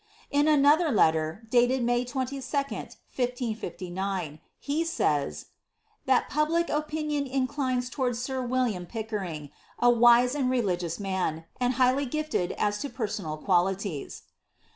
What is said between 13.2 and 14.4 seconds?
qualities."